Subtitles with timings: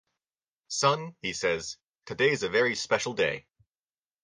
[0.69, 3.45] 'Son,' he says, 'today's a very special day.